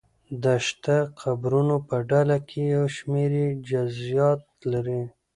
[0.43, 5.01] د شته قبرونو په ډله کې یو شمېر یې جزییات لري.